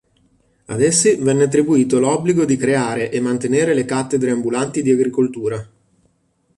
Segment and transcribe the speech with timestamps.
[0.65, 5.69] Ad essi venne attribuito l'obbligo di creare e mantenere le cattedre ambulanti di agricoltura.